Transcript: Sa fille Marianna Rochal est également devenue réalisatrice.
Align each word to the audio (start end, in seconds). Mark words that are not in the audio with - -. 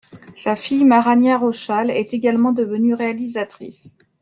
Sa 0.35 0.55
fille 0.55 0.83
Marianna 0.83 1.37
Rochal 1.37 1.91
est 1.91 2.15
également 2.15 2.53
devenue 2.53 2.95
réalisatrice. 2.95 3.95